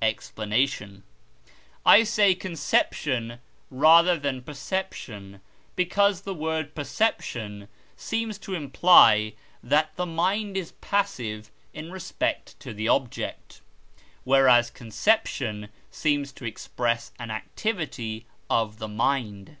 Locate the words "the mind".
9.96-10.56, 18.78-19.56